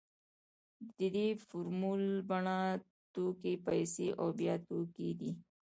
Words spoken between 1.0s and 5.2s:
دې فورمول بڼه توکي پیسې او بیا توکي